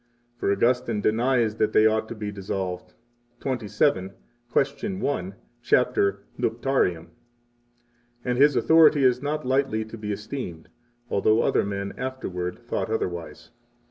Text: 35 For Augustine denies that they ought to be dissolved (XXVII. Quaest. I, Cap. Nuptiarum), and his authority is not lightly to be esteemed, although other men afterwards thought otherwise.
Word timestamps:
35 0.39 0.39
For 0.39 0.51
Augustine 0.51 0.99
denies 1.01 1.57
that 1.57 1.73
they 1.73 1.85
ought 1.85 2.07
to 2.09 2.15
be 2.15 2.31
dissolved 2.31 2.95
(XXVII. 3.45 4.09
Quaest. 4.51 4.83
I, 4.83 5.33
Cap. 5.63 5.95
Nuptiarum), 6.39 7.09
and 8.25 8.37
his 8.39 8.55
authority 8.55 9.03
is 9.03 9.21
not 9.21 9.45
lightly 9.45 9.85
to 9.85 9.97
be 9.99 10.11
esteemed, 10.11 10.69
although 11.11 11.43
other 11.43 11.63
men 11.63 11.93
afterwards 11.99 12.61
thought 12.61 12.89
otherwise. 12.89 13.51